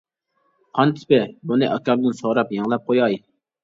قان 0.79 0.93
تىپى 1.01 1.21
:بۇنى 1.53 1.71
ئاكامدىن 1.77 2.19
سوراپ 2.25 2.61
يېڭىلاپ 2.61 2.93
قوياي. 2.93 3.25